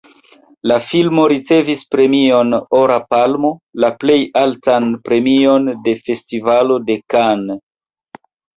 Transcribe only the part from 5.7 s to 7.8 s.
de Festivalo de Cannes.